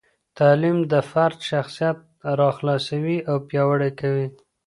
[0.37, 1.97] تعلیم د فرد شخصیت
[2.39, 4.27] راخلاصوي او پیاوړي کوي.